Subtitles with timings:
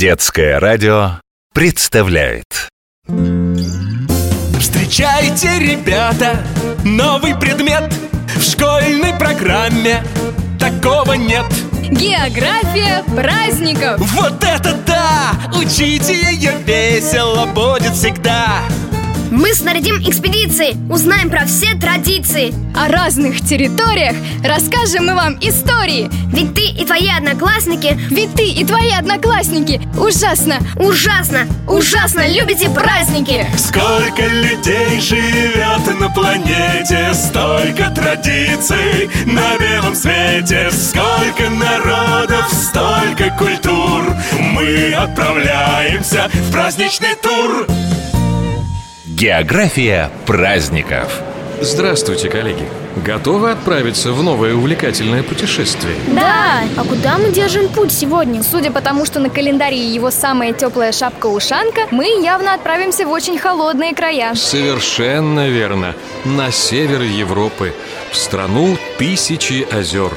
[0.00, 1.20] Детское радио
[1.52, 2.70] представляет.
[4.58, 6.42] Встречайте, ребята,
[6.86, 7.92] новый предмет
[8.34, 10.02] В школьной программе.
[10.58, 11.44] Такого нет.
[11.82, 14.00] География праздников.
[14.14, 15.32] Вот это да!
[15.54, 18.62] Учите ее весело будет всегда
[19.30, 22.52] Мы снарядим экспедиции, узнаем про все традиции.
[22.74, 26.10] О разных территориях расскажем мы вам истории.
[26.32, 27.96] Ведь ты и твои одноклассники.
[28.10, 29.80] Ведь ты и твои одноклассники.
[29.96, 32.26] Ужасно, ужасно, ужасно.
[32.26, 33.46] Любите праздники.
[33.56, 40.70] Сколько людей живет на планете Столько традиций на белом свете.
[40.72, 44.12] Сколько народов, столько культур.
[44.52, 47.68] Мы отправляемся в праздничный тур
[49.20, 51.20] География праздников
[51.60, 52.66] Здравствуйте, коллеги!
[53.04, 55.94] Готовы отправиться в новое увлекательное путешествие?
[56.06, 56.62] Да!
[56.74, 58.42] А куда мы держим путь сегодня?
[58.42, 63.36] Судя по тому, что на календаре его самая теплая шапка-ушанка Мы явно отправимся в очень
[63.36, 65.94] холодные края Совершенно верно!
[66.24, 67.74] На север Европы,
[68.10, 70.12] в страну тысячи озер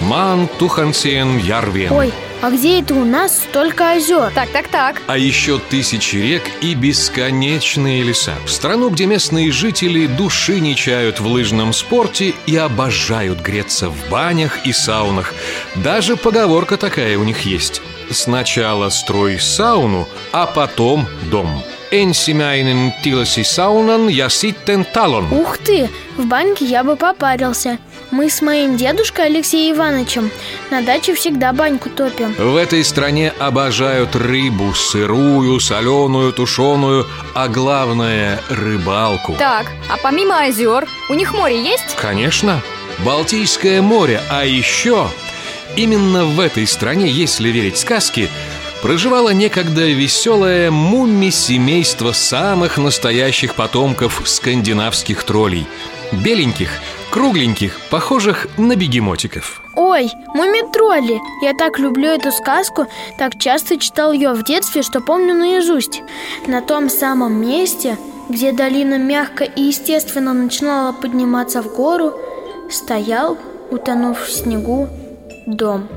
[0.00, 4.30] Ман Тухансиен Ярвен Ой, а где это у нас столько озер?
[4.34, 5.02] Так, так, так.
[5.06, 8.34] А еще тысячи рек и бесконечные леса.
[8.46, 14.08] В страну, где местные жители души не чают в лыжном спорте И обожают греться в
[14.08, 15.34] банях и саунах.
[15.74, 17.82] Даже поговорка такая у них есть.
[18.10, 25.88] Сначала строй сауну, а потом дом Ensimmäinen tilasi saunan ja sitten talon Ух ты!
[26.18, 27.78] В баньке я бы попарился
[28.10, 30.30] Мы с моим дедушкой Алексеем Ивановичем
[30.70, 32.32] на даче всегда баньку топим.
[32.38, 39.34] В этой стране обожают рыбу Сырую, соленую, тушеную А главное– рыбалку.
[39.38, 41.96] Так, а помимо озер, у них море есть?
[41.96, 42.62] Конечно,
[43.04, 45.08] Балтийское море, а еще
[45.76, 48.30] Именно в этой стране, если верить сказке
[48.82, 55.66] Проживало некогда веселое мумми-семейство самых настоящих потомков скандинавских троллей.
[56.12, 56.70] Беленьких,
[57.10, 59.62] кругленьких, похожих на бегемотиков.
[59.74, 61.20] Ой, муми-тролли!
[61.42, 62.86] Я так люблю эту сказку
[63.18, 66.02] Так часто читал ее в детстве, что помню наизусть.
[66.46, 67.96] На том самом месте,
[68.28, 72.14] где долина мягко и естественно начинала подниматься в гору
[72.70, 73.38] Стоял,
[73.70, 74.88] утонув в снегу,
[75.46, 75.88] дом.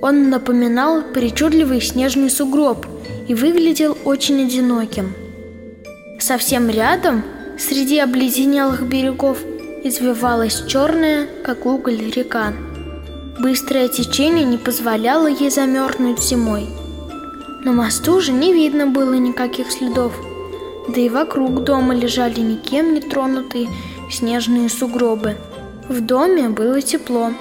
[0.00, 2.86] Он напоминал причудливый снежный сугроб
[3.28, 5.14] И выглядел очень одиноким.
[6.18, 7.22] Совсем рядом,
[7.58, 9.38] среди обледенелых берегов
[9.84, 12.52] Извивалась черная, как уголь, река.
[13.38, 16.66] Быстрое течение не позволяло ей замерзнуть зимой.
[17.62, 20.12] На мосту же не видно было никаких следов.
[20.88, 23.68] Да и вокруг дома лежали никем не тронутые
[24.10, 25.36] снежные сугробы.
[25.88, 27.32] В доме было тепло.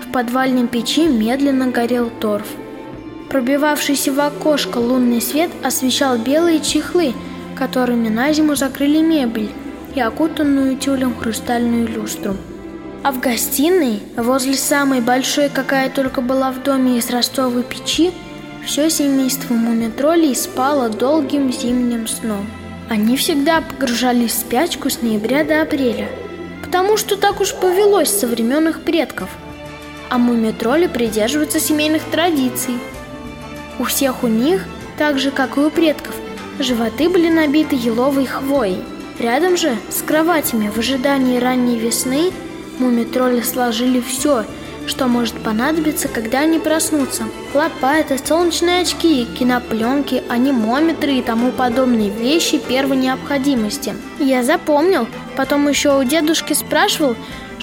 [0.00, 2.46] В подвальной печи медленно горел торф.
[3.28, 7.12] Пробивавшийся в окошко лунный свет освещал белые чехлы,
[7.56, 9.50] которыми на зиму закрыли мебель
[9.94, 12.36] и окутанную тюлем хрустальную люстру.
[13.02, 18.12] А в гостиной, возле самой большой, какая только была в доме из ростовой печи,
[18.64, 22.46] все семейство мумитролей спало долгим зимним сном.
[22.88, 26.08] Они всегда погружались в спячку с ноября до апреля,
[26.62, 29.30] потому что так уж повелось со времен их предков.
[30.10, 32.74] А мумитроли придерживаются семейных традиций.
[33.78, 34.64] У всех у них,
[34.96, 36.14] так же как и у предков,
[36.60, 38.78] животы были набиты еловой хвоей.
[39.18, 42.32] Рядом же с кроватями в ожидании ранней весны
[42.78, 44.44] мумитроли сложили все,
[44.86, 47.24] что может понадобиться, когда они проснутся.
[47.54, 53.94] Лопаты, солнечные очки, кинопленки, анимометры и тому подобные вещи первой необходимости.
[54.18, 55.06] Я запомнил,
[55.36, 57.16] потом еще у дедушки спрашивал,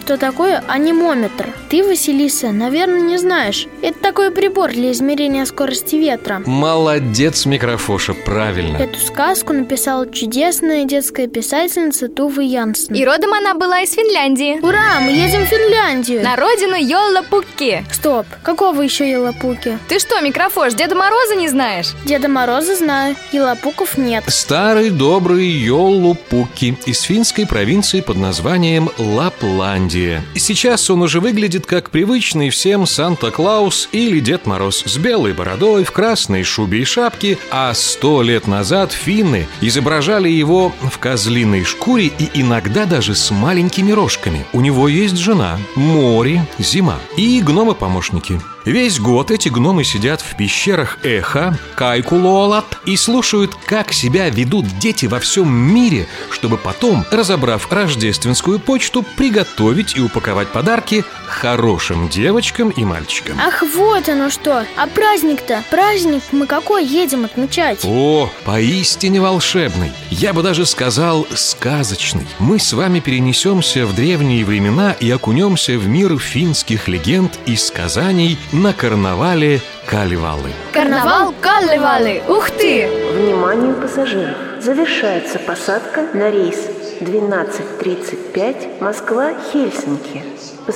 [0.10, 1.54] что такое анимометр.
[1.70, 3.68] Ты, Василиса, наверное, не знаешь.
[3.84, 6.42] Это такой прибор для измерения скорости ветра.
[6.48, 12.96] Молодец, микрофоша, правильно Эту сказку написала чудесная детская писательница Тува Янсен.
[12.96, 16.24] И родом она была из Финляндии Ура, мы едем в Финляндию!
[16.24, 19.78] На родину Йолла-Пукки Стоп, какого еще Елапуки?
[19.90, 21.94] Ты что, микрофош, Деда Мороза не знаешь?
[22.04, 24.24] Деда Мороза знаю, Елапуков нет.
[24.28, 29.99] Старый добрый Йоллупуки из финской провинции под названием Лапландия.
[30.00, 35.84] И сейчас он уже выглядит как привычный всем Санта-Клаус или Дед Мороз с белой бородой,
[35.84, 42.08] в красной шубе и шапке, а сто лет назад финны изображали его в козлиной шкуре
[42.08, 44.46] и иногда даже с маленькими рожками.
[44.54, 48.40] У него есть жена, море, зима и гномы-помощники.
[48.66, 55.06] Весь год эти гномы сидят в пещерах Эха, Кайкулуолат и слушают, как себя ведут дети
[55.06, 62.84] во всем мире, чтобы потом, разобрав рождественскую почту, приготовить и упаковать подарки хорошим девочкам и
[62.84, 63.40] мальчикам.
[63.40, 64.66] Ах, вот оно что!
[64.76, 65.64] А праздник-то?
[65.70, 67.86] Праздник мы какой едем отмечать?
[67.86, 69.92] О, поистине волшебный.
[70.10, 72.28] Я бы даже сказал сказочный.
[72.40, 78.38] Мы с вами перенесемся в древние времена и окунемся в мир финских легенд и сказаний
[78.60, 80.52] на карнавале Каливалы.
[80.74, 82.22] Карнавал Каллевалы!
[82.28, 82.90] Ух ты!
[83.14, 84.36] Вниманию пассажиров!
[84.62, 86.58] Завершается посадка на рейс
[87.00, 90.24] 12.35 Москва-Хельсинки.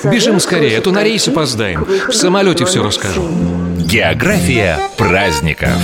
[0.09, 1.83] Бежим скорее, а то на рейс опоздаем.
[1.83, 3.27] В самолете все расскажу.
[3.79, 5.77] География праздников.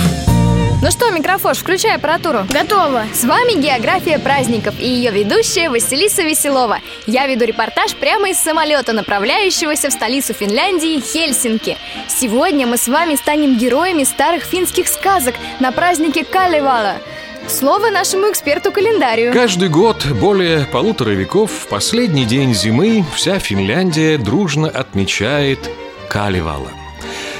[0.82, 2.46] Ну что, микрофон, включай аппаратуру.
[2.48, 3.04] Готово!
[3.12, 6.78] С вами «География праздников» и ее ведущая Василиса Веселова.
[7.06, 11.76] Я веду репортаж прямо из самолета, направляющегося в столицу Финляндии Хельсинки.
[12.08, 16.94] Сегодня мы с вами станем героями старых финских сказок на празднике Калевала.
[17.46, 19.34] Слово нашему эксперту-календарию.
[19.34, 25.58] Каждый год, более полутора веков, в последний день зимы вся Финляндия дружно отмечает
[26.08, 26.70] Каливала.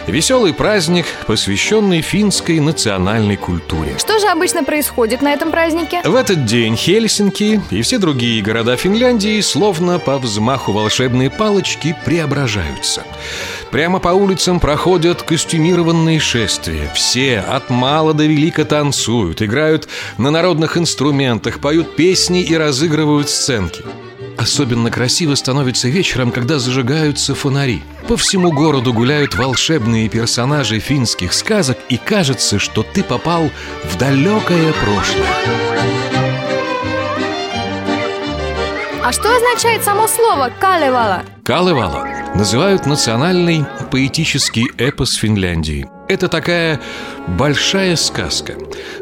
[0.06, 3.97] Веселый праздник, посвященный финской национальной культуре.
[3.99, 6.00] Что же обычно происходит на этом празднике?
[6.05, 13.05] В этот день Хельсинки и все другие города Финляндии словно по взмаху волшебной палочки преображаются.
[13.70, 16.91] Прямо по улицам проходят костюмированные шествия.
[16.94, 19.88] Все от мала до велика танцуют, играют
[20.19, 23.85] на народных инструментах, поют песни и разыгрывают сценки.
[24.40, 27.82] Особенно красиво становится вечером, когда зажигаются фонари.
[28.08, 33.50] По всему городу гуляют волшебные персонажи финских сказок, и кажется, что ты попал
[33.84, 35.26] в далекое прошлое.
[39.02, 41.22] А что означает само слово «калевала»?
[41.44, 45.87] Калевала называют национальный поэтический эпос Финляндии.
[46.08, 46.81] Это такая
[47.28, 48.54] большая сказка.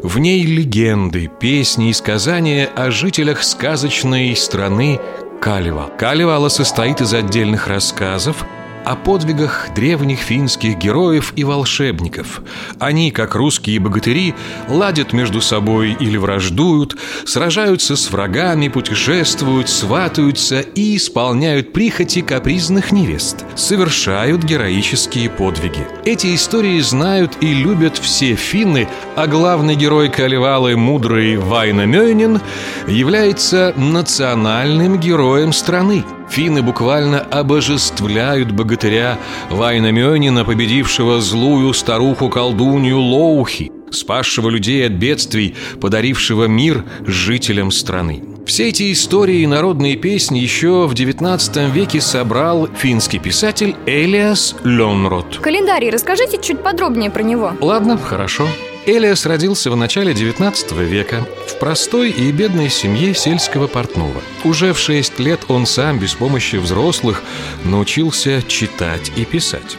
[0.03, 4.99] В ней легенды, песни и сказания о жителях сказочной страны
[5.39, 5.89] Калева.
[5.97, 8.45] Калевала состоит из отдельных рассказов,
[8.89, 12.41] о подвигах древних финских героев и волшебников.
[12.79, 14.33] Они, как русские богатыри,
[14.67, 23.45] ладят между собой или враждуют, сражаются с врагами, путешествуют, сватаются и исполняют прихоти капризных невест,
[23.55, 25.85] совершают героические подвиги.
[26.05, 32.41] Эти истории знают и любят все финны, а главный герой Калевалы, мудрый Вайна Мёйнин,
[32.87, 36.03] является национальным героем страны.
[36.29, 39.17] Финны буквально обожествляют богатыря
[39.49, 48.23] Вайнамёнина, победившего злую старуху-колдунью Лоухи, спасшего людей от бедствий, подарившего мир жителям страны.
[48.45, 55.37] Все эти истории и народные песни еще в XIX веке собрал финский писатель Элиас Лёнрот.
[55.37, 57.53] Календарий, расскажите чуть подробнее про него.
[57.61, 58.47] Ладно, хорошо.
[58.91, 64.19] Элиас родился в начале XIX века в простой и бедной семье сельского портного.
[64.43, 67.21] Уже в 6 лет он сам, без помощи взрослых,
[67.63, 69.77] научился читать и писать.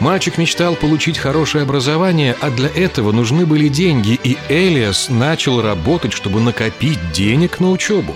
[0.00, 6.12] Мальчик мечтал получить хорошее образование, а для этого нужны были деньги, и Элиас начал работать,
[6.12, 8.14] чтобы накопить денег на учебу.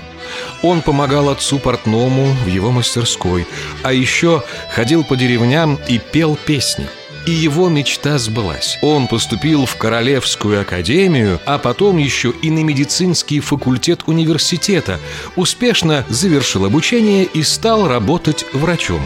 [0.61, 3.47] Он помогал отцу портному в его мастерской,
[3.83, 6.89] а еще ходил по деревням и пел песни.
[7.27, 8.79] И его мечта сбылась.
[8.83, 15.01] Он поступил в Королевскую академию, а потом еще и на медицинский факультет университета,
[15.35, 19.03] успешно завершил обучение и стал работать врачом.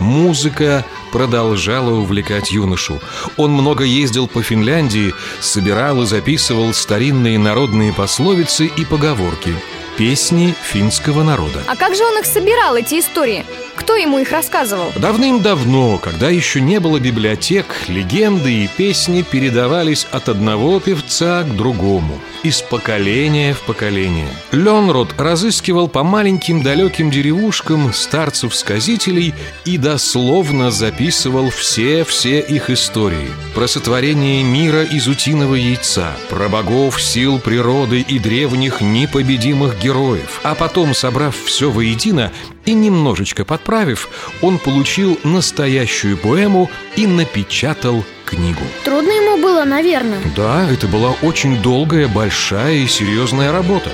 [0.00, 3.00] Музыка продолжала увлекать юношу.
[3.36, 9.54] Он много ездил по Финляндии, собирал и записывал старинные народные пословицы и поговорки,
[9.96, 11.62] песни финского народа.
[11.68, 13.44] А как же он их собирал, эти истории?
[13.74, 14.92] Кто ему их рассказывал?
[14.96, 22.20] Давным-давно, когда еще не было библиотек, легенды и песни передавались от одного певца к другому,
[22.42, 24.28] из поколения в поколение.
[24.50, 33.30] Ленрод разыскивал по маленьким далеким деревушкам старцев-сказителей и дословно записывал все-все их истории.
[33.54, 40.40] Про сотворение мира из утиного яйца, про богов, сил природы и древних непобедимых героев.
[40.42, 42.32] А потом, собрав все воедино
[42.64, 44.08] и немножечко подправив,
[44.40, 48.62] он получил настоящую поэму и напечатал книгу.
[48.84, 50.20] Трудно ему было, наверное.
[50.36, 53.90] Да, это была очень долгая, большая и серьезная работа.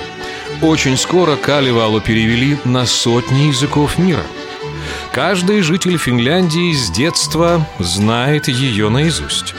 [0.61, 4.23] Очень скоро Калевалу перевели на сотни языков мира.
[5.11, 9.55] Каждый житель Финляндии с детства знает ее наизусть.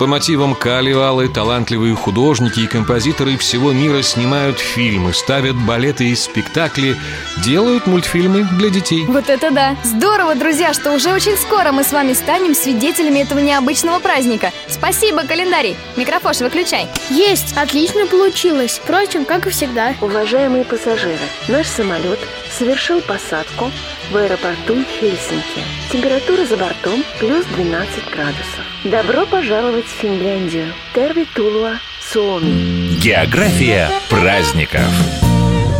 [0.00, 6.96] По мотивам Калевалы талантливые художники и композиторы всего мира снимают фильмы, ставят балеты и спектакли,
[7.44, 9.04] делают мультфильмы для детей.
[9.04, 9.76] Вот это да!
[9.84, 14.52] Здорово, друзья, что уже очень скоро мы с вами станем свидетелями этого необычного праздника.
[14.68, 15.76] Спасибо, календарий.
[15.96, 16.88] Микрофош выключай.
[17.10, 17.54] Есть!
[17.58, 18.80] Отлично получилось.
[18.82, 19.94] Впрочем, как и всегда.
[20.00, 22.20] Уважаемые пассажиры, наш самолет
[22.58, 23.70] совершил посадку
[24.10, 25.62] в аэропорту Хельсинки.
[25.92, 28.64] Температура за бортом плюс 12 градусов.
[28.84, 30.72] Добро пожаловать в Финляндию.
[30.94, 31.74] Терви Тулуа,
[32.12, 32.98] Суоми.
[33.00, 34.82] География праздников.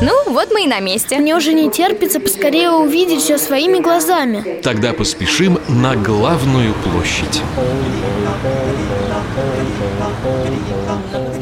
[0.03, 1.19] Ну, вот мы и на месте.
[1.19, 4.61] Мне уже не терпится поскорее увидеть все своими глазами.
[4.63, 7.43] Тогда поспешим на главную площадь.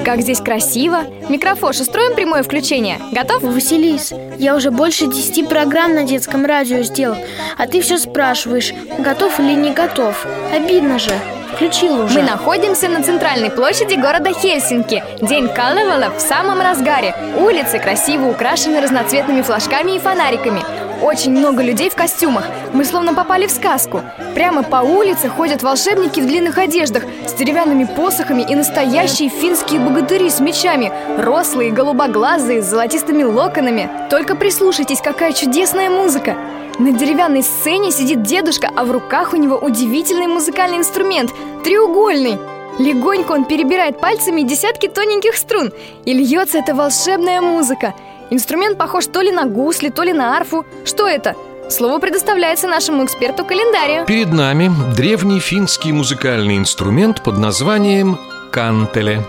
[0.09, 1.01] Как здесь красиво.
[1.29, 2.99] Микрофош, устроим прямое включение.
[3.13, 3.43] Готов?
[3.43, 7.19] Василис, я уже больше десяти программ на детском радио сделал,
[7.59, 10.27] а ты все спрашиваешь, готов или не готов.
[10.51, 11.11] Обидно же.
[11.53, 12.21] Включил уже.
[12.21, 15.05] Мы находимся на центральной площади города Хельсинки.
[15.21, 17.15] День Калевала в самом разгаре.
[17.37, 20.63] Улицы красиво украшены разноцветными флажками и фонариками.
[21.03, 22.45] Очень много людей в костюмах.
[22.73, 24.03] Мы словно попали в сказку.
[24.35, 30.29] Прямо по улице ходят волшебники в длинных одеждах с деревянными посохами и настоящие финские богатыри
[30.29, 30.93] с мечами.
[31.17, 33.89] Рослые, голубоглазые, с золотистыми локонами.
[34.11, 36.37] Только прислушайтесь, какая чудесная музыка.
[36.81, 41.31] На деревянной сцене сидит дедушка, а в руках у него удивительный музыкальный инструмент–
[41.65, 42.39] треугольный.
[42.79, 45.73] Легонько он перебирает пальцами десятки тоненьких струн,
[46.05, 47.95] и льется эта волшебная музыка.
[48.31, 50.67] Инструмент похож то ли на гусли, то ли на арфу.
[50.85, 51.35] Что это?
[51.71, 54.07] Слово предоставляется нашему эксперту календарию.
[54.07, 58.19] Перед нами древний финский музыкальный инструмент под названием
[58.51, 59.23] кантеле.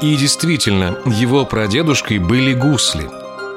[0.00, 3.08] И действительно, его прадедушкой были гусли.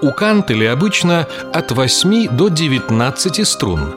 [0.02, 3.96] У кантеле обычно от 8 до 19 струн.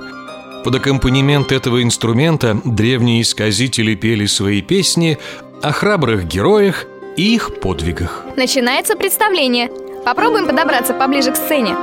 [0.64, 5.18] Под аккомпанемент этого инструмента древние сказители пели свои песни
[5.62, 6.86] о храбрых героях
[7.16, 8.24] и их подвигах.
[8.36, 9.70] Начинается представление.
[10.04, 11.76] Попробуем подобраться поближе к сцене.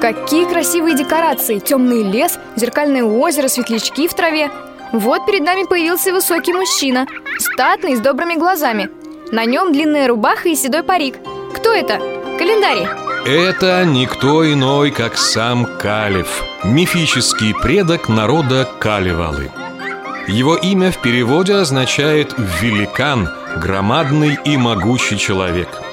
[0.00, 1.58] Какие красивые декорации!
[1.58, 4.50] Темный лес, зеркальное озеро, светлячки в траве.
[4.92, 7.06] Вот перед нами появился высокий мужчина,
[7.38, 8.90] статный, с добрыми глазами.
[9.32, 11.16] На нем длинная рубаха и седой парик.
[11.56, 11.98] Кто это?
[12.38, 12.86] Календарий.
[13.26, 19.50] Это никто иной, как сам Калев, мифический предок народа Калевалы.
[20.28, 25.83] Его имя в переводе означает «великан», «громадный и могучий человек».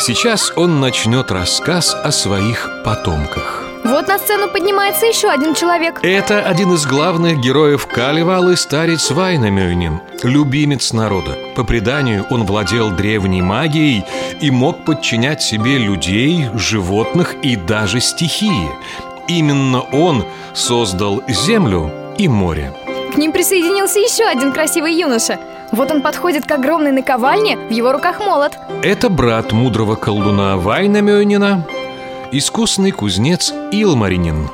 [0.00, 3.62] Сейчас он начнет рассказ о своих потомках.
[3.84, 5.98] Вот на сцену поднимается еще один человек.
[6.02, 11.36] Это один из главных героев Калевалы старец Вайнамёйнин, любимец народа.
[11.54, 14.06] По преданию, он владел древней магией
[14.40, 18.70] и мог подчинять себе людей, животных и даже стихии.
[19.28, 22.72] Именно он создал землю и море.
[23.12, 25.38] К ним присоединился еще один красивый юноша.
[25.72, 28.52] Вот он подходит к огромной наковальне, в его руках молот.
[28.82, 31.66] Это брат мудрого колдуна Вайнамёнина,
[32.32, 34.48] искусный кузнец Илмаринин.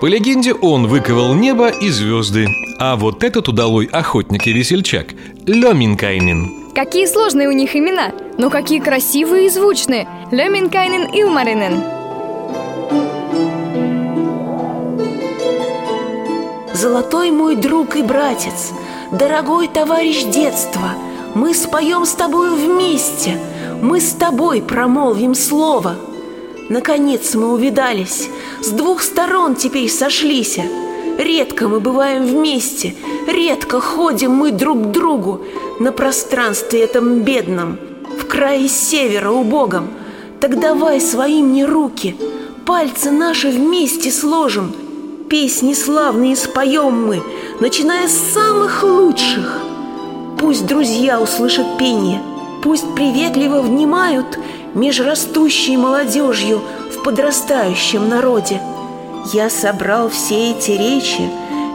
[0.00, 2.46] По легенде, он выковал небо и звезды,
[2.78, 5.06] а вот этот удалой охотник и весельчак–
[5.46, 6.72] Лёминкайнин.
[6.74, 10.06] Какие сложные у них имена, но какие красивые и звучные.
[10.30, 11.82] Леминкайнен Илмаринен.
[16.72, 18.72] Золотой мой друг и братец,
[19.12, 20.94] дорогой товарищ детства,
[21.34, 23.38] мы споем с тобою вместе,
[23.80, 25.96] мы с тобой промолвим слово.
[26.68, 28.28] Наконец мы увидались,
[28.60, 30.58] с двух сторон теперь сошлись.
[31.18, 32.94] Редко мы бываем вместе,
[33.26, 35.40] редко ходим мы друг к другу
[35.80, 37.78] на пространстве этом бедном,
[38.20, 39.88] в крае севера убогом.
[40.40, 42.14] Так давай свои мне руки,
[42.66, 44.72] пальцы наши вместе сложим–
[45.28, 47.22] Песни славные споем мы,
[47.60, 49.60] начиная с самых лучших.
[50.38, 52.20] Пусть друзья услышат пение,
[52.62, 54.38] пусть приветливо внимают
[54.74, 56.60] Межрастущей молодежью
[56.92, 58.60] в подрастающем народе.
[59.32, 61.28] Я собрал все эти речи,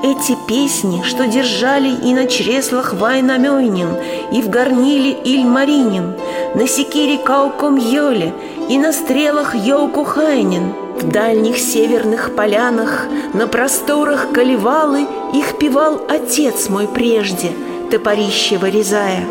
[0.04, 3.90] эти песни, что держали и на чреслах Вайнамёйнин,
[4.32, 6.14] и в горниле Ильмаринин,
[6.56, 8.34] на секире Кауком Йоле
[8.70, 16.70] и на стрелах Йоуку Хайнин– в дальних северных полянах, на просторах Калевалы Их певал отец
[16.70, 17.52] мой прежде,
[17.92, 19.26] топорище вырезая.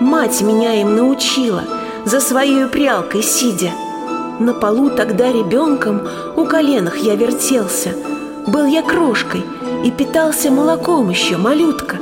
[0.00, 1.64] Мать меня им научила,
[2.04, 3.70] за своей прялкой сидя.
[4.38, 6.02] На полу тогда ребенком
[6.36, 7.94] у коленах я вертелся.
[8.46, 9.44] Был я крошкой
[9.84, 11.96] и питался молоком еще, малютка.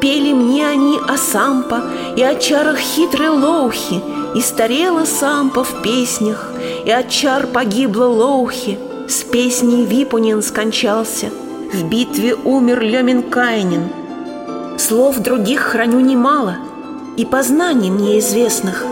[0.00, 1.82] Пели мне они о сампа
[2.16, 4.02] и о чарах хитрой лоухи,
[4.34, 6.52] И старела сампа в песнях,
[6.84, 11.30] и от чар погибла Лоухи, С песней Випунин скончался,
[11.72, 13.88] В битве умер Леминкайнин.
[14.78, 16.58] слов других храню немало,
[17.16, 18.84] И познаний мне известных.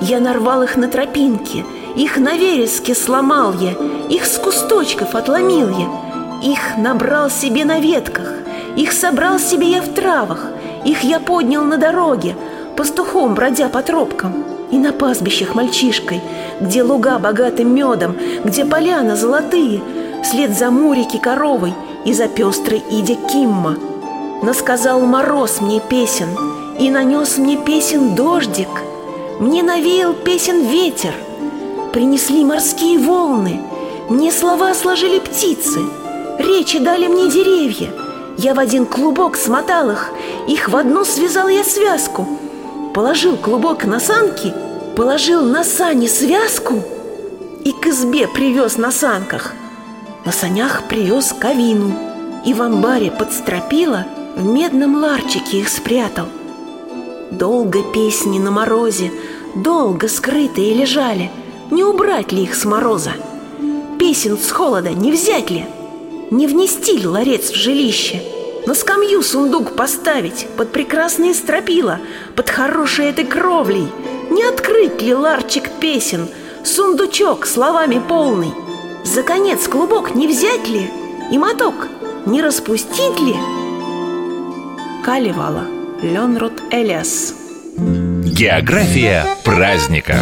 [0.00, 3.72] Я нарвал их на тропинке, Их на вереске сломал я,
[4.08, 5.88] Их с кусточков отломил я,
[6.42, 8.32] Их набрал себе на ветках,
[8.76, 10.46] Их собрал себе я в травах,
[10.86, 12.34] Их я поднял на дороге,
[12.78, 16.20] Пастухом бродя по тропкам— и на пастбищах мальчишкой,
[16.60, 19.80] где луга богаты медом, где поляна золотые,
[20.22, 21.72] Вслед за Мурики коровой
[22.04, 23.76] и за пестрой Иде Кимма.
[24.42, 26.28] Насказал мороз мне песен,
[26.80, 28.68] и нанес мне песен дождик.
[29.38, 31.12] Мне навеял песен ветер,
[31.92, 33.60] принесли морские волны,
[34.08, 35.80] Мне слова сложили птицы,
[36.38, 37.90] речи дали мне деревья.
[38.38, 40.10] Я в один клубок смотал их,
[40.48, 42.26] их в одну связал я связку—
[42.96, 44.54] положил клубок на санки,
[44.96, 46.82] положил на сани связку
[47.62, 49.52] и к избе привез на санках.
[50.24, 51.92] На санях привез кавину
[52.46, 56.24] и в амбаре под стропила в медном ларчике их спрятал.
[57.30, 59.12] Долго песни на морозе,
[59.54, 61.30] долго скрытые лежали,
[61.70, 63.12] не убрать ли их с мороза?
[63.98, 65.66] Песен с холода не взять ли?
[66.30, 68.22] Не внести ли ларец в жилище–
[68.66, 72.00] на скамью сундук поставить Под прекрасные стропила
[72.34, 73.88] Под хорошей этой кровлей.
[74.30, 76.28] Не открыть ли ларчик песен?
[76.64, 78.52] Сундучок словами полный.
[79.04, 80.90] За конец клубок не взять ли?
[81.30, 81.88] И моток
[82.26, 83.36] не распустить ли?
[85.04, 85.64] Каливала
[86.02, 87.34] Ленрут Элиас.
[87.76, 90.18] География праздников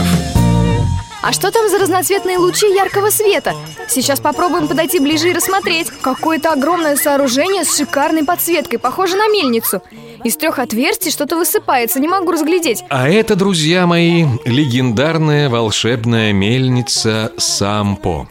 [1.27, 3.55] а что там за разноцветные лучи яркого света?
[3.89, 5.89] Сейчас попробуем подойти ближе и рассмотреть.
[6.03, 9.83] Какое-то огромное сооружение с шикарной подсветкой, похоже на мельницу.
[10.23, 12.85] Из трех отверстий что-то высыпается, не могу разглядеть.
[12.91, 18.29] А это, друзья мои, легендарная волшебная мельница Сампо.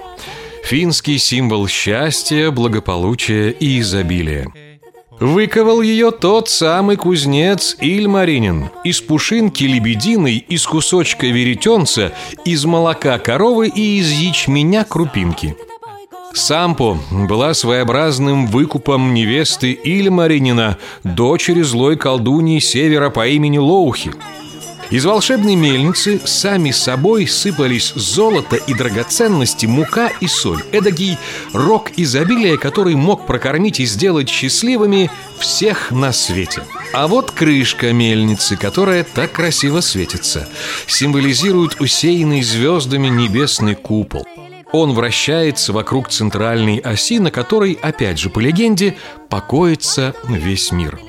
[0.64, 4.73] Финский символ счастья, благополучия и изобилия.
[5.24, 12.12] Выковал ее тот самый кузнец Ильмаринин Из пушинки лебединой, из кусочка веретенца
[12.44, 15.56] Из молока коровы и из ячменя крупинки.
[16.34, 24.12] Сампо была своеобразным выкупом невесты Ильмаринина, дочери злой колдуньи севера по имени Лоухи–
[24.94, 30.62] из волшебной мельницы сами собой сыпались золото и драгоценности, мука и соль.
[30.72, 31.18] Эдакий
[31.52, 35.10] рок изобилия, который мог прокормить и сделать счастливыми
[35.40, 36.62] всех на свете.
[36.94, 40.48] А вот крышка мельницы, которая так красиво светится,
[40.86, 44.28] символизирует усеянный звездами небесный купол.
[44.72, 48.96] Он вращается вокруг центральной оси, на которой, опять же по легенде,
[49.28, 51.00] покоится весь мир.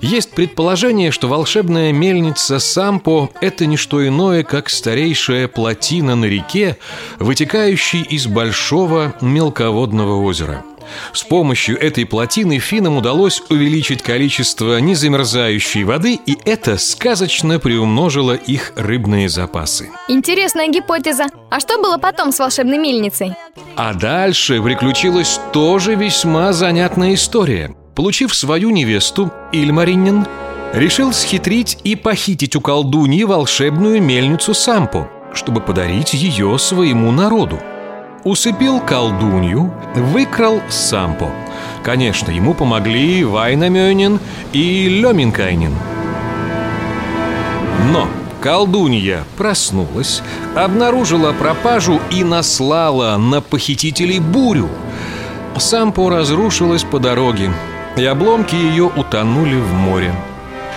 [0.00, 6.78] Есть предположение, что волшебная мельница Сампо– это не что иное, как старейшая плотина на реке,
[7.18, 10.64] вытекающей из большого мелководного озера.
[11.12, 18.72] С помощью этой плотины финнам удалось увеличить количество незамерзающей воды, и это сказочно приумножило их
[18.76, 19.90] рыбные запасы.
[20.08, 21.26] Интересная гипотеза.
[21.50, 23.34] А что было потом с волшебной мельницей?
[23.76, 27.74] А дальше приключилась тоже весьма занятная история.
[28.00, 30.24] Получив свою невесту, Ильмаринин
[30.72, 37.60] решил схитрить и похитить у колдуньи волшебную мельницу Сампу, чтобы подарить ее своему народу.
[38.24, 41.30] Усыпил колдунью, выкрал Сампо.
[41.82, 44.18] Конечно, ему помогли Вайнамёнин
[44.54, 45.74] и Лёминкайнин.
[47.92, 48.08] Но
[48.40, 50.22] колдунья проснулась,
[50.56, 54.70] обнаружила пропажу и наслала на похитителей бурю.
[55.58, 57.50] Сампо разрушилась по дороге,
[57.96, 60.14] и обломки ее утонули в море.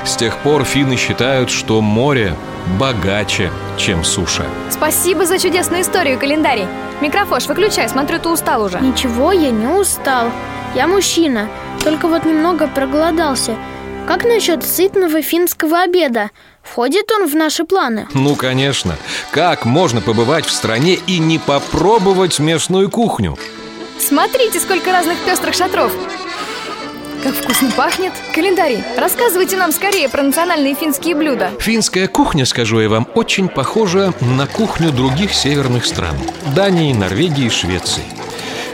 [0.05, 2.35] С тех пор финны считают, что море
[2.79, 4.45] богаче, чем суша.
[4.69, 6.65] Спасибо за чудесную историю, календарий.
[7.01, 8.79] Микрофош, выключай, смотрю, ты устал уже.
[8.79, 10.29] Ничего, я не устал.
[10.75, 11.47] Я мужчина,
[11.83, 13.55] только вот немного проголодался.
[14.07, 16.31] Как насчет сытного финского обеда?
[16.61, 18.07] Входит он в наши планы?
[18.13, 18.95] Ну, конечно.
[19.31, 23.37] Как можно побывать в стране и не попробовать местную кухню?
[23.99, 25.91] Смотрите, сколько разных пестрых шатров.
[27.23, 28.11] Как вкусно пахнет!
[28.35, 34.13] Календарий, рассказывайте нам скорее про национальные финские блюда Финская кухня, скажу я вам, очень похожа
[34.19, 36.17] на кухню других северных стран
[36.53, 38.03] Дании, Норвегии, Швеции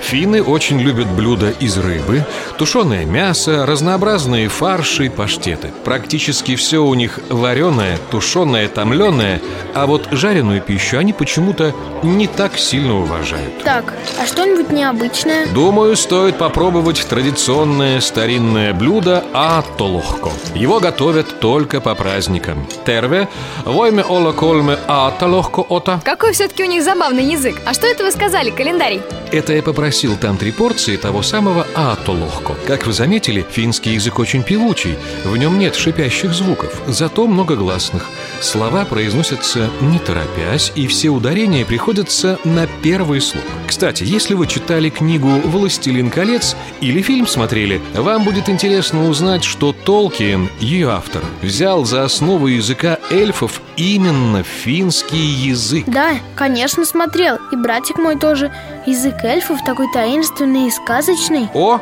[0.01, 2.25] Финны очень любят блюда из рыбы,
[2.57, 5.71] тушеное мясо, разнообразные фарши, паштеты.
[5.83, 9.41] Практически все у них вареное, тушеное, томленое,
[9.75, 13.63] а вот жареную пищу они почему-то не так сильно уважают.
[13.63, 15.45] Так, а что-нибудь необычное?
[15.47, 20.31] Думаю, стоит попробовать традиционное старинное блюдо атолохко.
[20.55, 22.65] Его готовят только по праздникам.
[22.85, 23.27] Терве,
[23.65, 25.99] войме ола колме атолохко ота.
[26.03, 27.57] Какой все-таки у них забавный язык.
[27.65, 29.01] А что это вы сказали, календарий?
[29.31, 32.53] Это я попросил попросил там три порции того самого аатолохко.
[32.67, 38.07] Как вы заметили, финский язык очень певучий, в нем нет шипящих звуков, зато многогласных.
[38.41, 43.43] Слова произносятся не торопясь, и все ударения приходятся на первый слог.
[43.67, 49.73] Кстати, если вы читали книгу «Властелин колец» или фильм смотрели, вам будет интересно узнать, что
[49.73, 55.85] Толкиен, ее автор, взял за основу языка эльфов именно финский язык.
[55.87, 57.37] Да, конечно, смотрел.
[57.51, 58.51] И братик мой тоже.
[58.85, 61.47] Язык эльфов такой таинственный и сказочный.
[61.53, 61.79] О,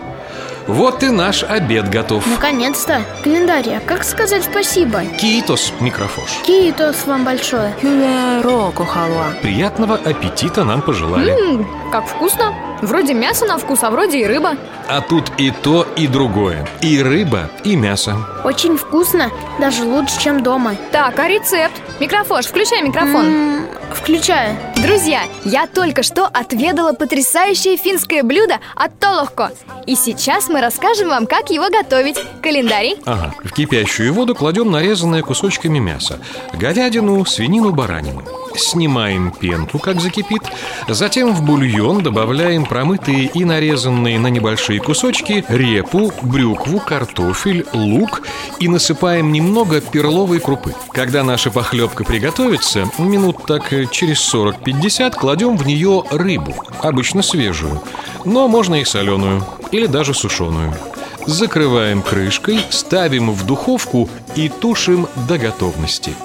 [0.68, 2.26] вот и наш обед готов.
[2.28, 3.02] Наконец-то.
[3.24, 5.02] Календарь, а как сказать спасибо?
[5.20, 6.30] Китос, микрофош.
[6.46, 7.74] Китос вам большое.
[9.42, 11.32] Приятного аппетита нам пожелали.
[11.32, 12.54] М, как вкусно.
[12.82, 14.56] Вроде мясо на вкус, а вроде и рыба.
[14.88, 16.68] А тут и то, и другое.
[16.82, 18.18] И рыба, и мясо.
[18.44, 20.76] Очень вкусно, даже лучше, чем дома.
[20.92, 21.74] Так, а рецепт?
[22.00, 23.26] Микрофош, включай микрофон.
[23.26, 24.56] М, Включаю.
[24.84, 29.52] Друзья, я только что отведала потрясающее финское блюдо от Толохко.
[29.86, 32.18] И сейчас мы расскажем вам, как его готовить.
[32.44, 32.98] Календарий.
[33.06, 33.34] Ага.
[33.44, 36.20] В кипящую воду кладем нарезанное кусочками мясо.
[36.54, 38.24] Говядину, свинину, баранину.
[38.56, 40.42] Снимаем пенку, как закипит.
[40.88, 48.22] Затем в бульон добавляем промытые и нарезанные на небольшие кусочки репу, брюкву, картофель, лук
[48.60, 50.74] и насыпаем немного перловой крупы.
[50.92, 57.82] Когда наша похлебка приготовится, минут так э, через 40-50 кладем в нее рыбу, обычно свежую,
[58.26, 60.74] но можно и соленую, или даже сушеную.
[61.26, 66.16] Закрываем крышкой, ставим в духовку и тушим до готовности.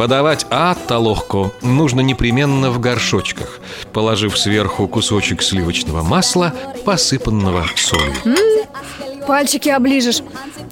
[0.00, 3.60] Подавать атталохко нужно непременно в горшочках,
[3.92, 6.54] положив сверху кусочек сливочного масла,
[6.86, 8.14] посыпанного солью.
[9.26, 10.22] Пальчики оближешь.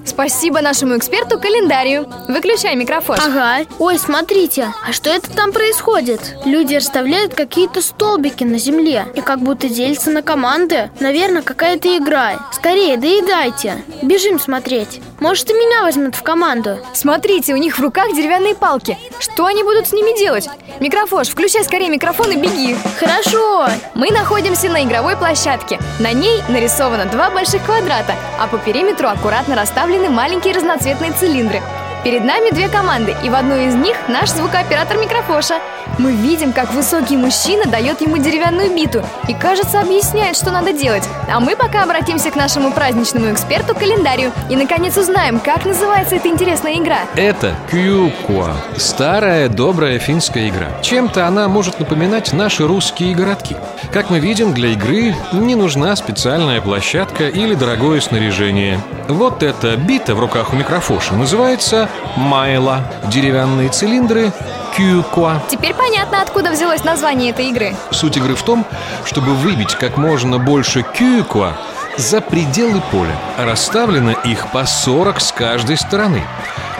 [0.06, 2.08] Спасибо нашему эксперту календарию.
[2.28, 3.18] Выключай микрофон.
[3.18, 3.66] Ага.
[3.78, 6.34] Ой, смотрите, а что это там происходит?
[6.46, 10.90] Люди расставляют какие-то столбики на земле и как будто делятся на команды.
[11.00, 12.48] Наверное, какая-то игра.
[12.52, 13.84] Скорее, доедайте.
[14.00, 15.02] Бежим смотреть.
[15.20, 16.78] Может, и меня возьмут в команду.
[16.92, 18.96] Смотрите, у них в руках деревянные палки.
[19.18, 20.48] Что они будут с ними делать?
[20.78, 22.76] Микрофош, включай скорее микрофон и беги.
[23.00, 23.66] Хорошо.
[23.94, 25.80] Мы находимся на игровой площадке.
[25.98, 31.60] На ней нарисовано два больших квадрата, а по периметру аккуратно расставлены маленькие разноцветные цилиндры.
[32.08, 35.56] Перед нами две команды, и в одной из них наш звукооператор микрофоша.
[35.98, 41.06] Мы видим, как высокий мужчина дает ему деревянную биту и, кажется, объясняет, что надо делать.
[41.30, 46.28] А мы пока обратимся к нашему праздничному эксперту календарию и, наконец, узнаем, как называется эта
[46.28, 47.00] интересная игра.
[47.14, 48.54] Это Кьюкуа.
[48.78, 50.68] Старая, добрая финская игра.
[50.80, 53.56] Чем-то она может напоминать наши русские городки.
[53.92, 58.80] Как мы видим, для игры не нужна специальная площадка или дорогое снаряжение.
[59.08, 62.82] Вот эта бита в руках у микрофоша называется майла.
[63.04, 64.32] Деревянные цилиндры
[64.76, 65.40] Кьюкуа.
[65.48, 67.74] Теперь понятно, откуда взялось название этой игры.
[67.90, 68.64] Суть игры в том,
[69.04, 71.54] чтобы выбить как можно больше кюкуа
[71.96, 73.16] за пределы поля.
[73.36, 76.22] Расставлено их по 40 с каждой стороны.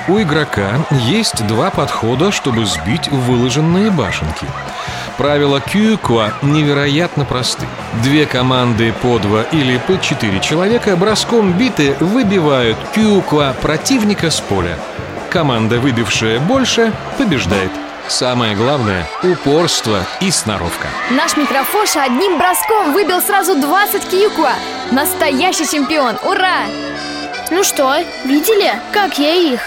[0.06, 4.46] У игрока есть два подхода, чтобы сбить выложенные башенки.
[5.18, 7.66] Правила кюкуа невероятно просты.
[8.04, 14.78] Две команды по два или по четыре человека броском биты выбивают кюкуа противника с поля.
[15.38, 17.70] Команда, выбившая больше, побеждает.
[18.08, 20.88] Самое главное– упорство и сноровка.
[21.12, 24.50] Наш микрофоша одним броском выбил сразу 20 кьюкуа.
[24.90, 26.16] Настоящий чемпион!
[26.24, 26.62] Ура!
[27.52, 29.60] Ну что, видели, как я их?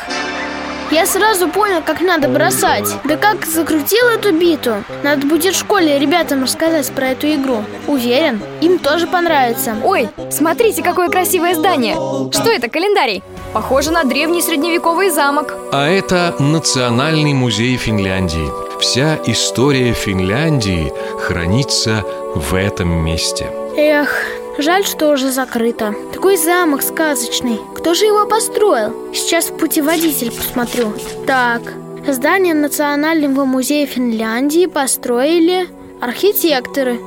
[0.91, 2.93] Я сразу понял, как надо бросать.
[3.05, 4.83] Да как закрутил эту биту.
[5.03, 7.63] Надо будет в школе ребятам рассказать про эту игру.
[7.87, 9.77] Уверен, им тоже понравится.
[9.85, 11.95] Ой, смотрите, какое красивое здание!
[12.33, 13.23] Что это, календарий?
[13.53, 15.53] Похоже на древний средневековый замок.
[15.73, 18.49] А это Национальный музей Финляндии.
[18.79, 23.51] Вся история Финляндии хранится в этом месте.
[23.75, 24.09] Эх,
[24.57, 25.93] жаль, что уже закрыто.
[26.13, 27.59] Такой замок сказочный.
[27.75, 28.93] Кто же его построил?
[29.13, 30.93] Сейчас в путеводитель посмотрю.
[31.27, 31.61] Так,
[32.07, 35.67] здание Национального музея Финляндии построили
[35.99, 36.99] архитекторы.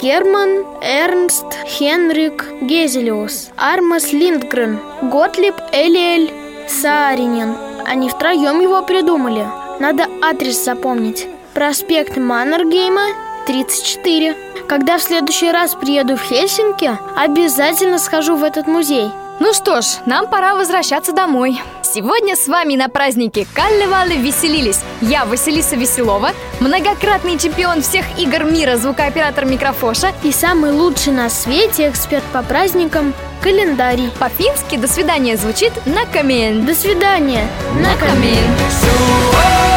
[0.00, 6.32] Герман Эрнст Хенрик Гезелиус, Армас Линдгрен, Готлиб Элиэль
[6.66, 7.54] Сааринен.
[7.84, 9.44] Они втроем его придумали.
[9.80, 11.28] Надо адрес запомнить.
[11.52, 13.08] Проспект Маннергейма,
[13.46, 14.34] 34.
[14.66, 19.10] Когда в следующий раз приеду в Хельсинки, обязательно схожу в этот музей.
[19.44, 21.60] Ну что ж, нам пора возвращаться домой.
[21.82, 24.78] Сегодня с вами на празднике Каллевалы веселились.
[25.00, 30.12] Я Василиса Веселова, многократный чемпион всех игр мира, звукооператор микрофоша.
[30.22, 34.12] И самый лучший на свете эксперт по праздникам– календарий.
[34.20, 36.64] По-фински «до свидания» звучит «на камен».
[36.64, 37.48] До свидания.
[37.80, 39.71] На камен.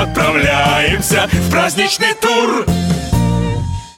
[0.00, 2.64] Отправляемся в праздничный тур